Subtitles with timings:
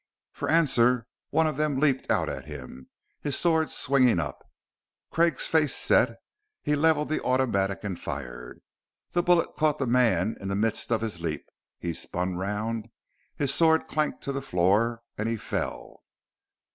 [0.31, 2.89] For answer, one of them leaped out at him,
[3.21, 4.41] his sword swinging up.
[5.11, 6.15] Craig's face set;
[6.63, 8.61] he levelled the automatic and fired.
[9.11, 11.45] The bullet caught the man in the midst of his leap;
[11.77, 12.89] he spun round,
[13.35, 16.01] his sword clanked to the floor, and he fell.